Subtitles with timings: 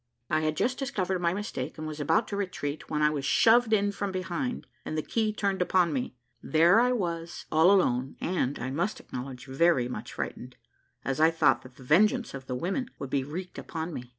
[0.31, 3.71] I had just discovered my mistake, and was about to retreat, when I was shoved
[3.71, 8.57] in from behind, and the key turned upon me; there I was, all alone, and,
[8.57, 10.55] I must acknowledge, very much frightened,
[11.05, 14.09] as I thought that the vengeance of the women would be wreaked upon me.